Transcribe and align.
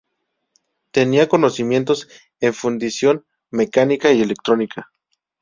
Tenía 0.89 1.29
conocimientos 1.29 2.07
en 2.39 2.55
fundición, 2.55 3.27
mecánica 3.51 4.11
y 4.11 4.23
electrónica. 4.23 4.89